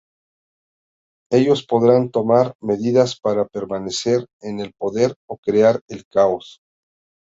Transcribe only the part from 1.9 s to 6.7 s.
tomar medidas para permanecer en el poder o crear el caos".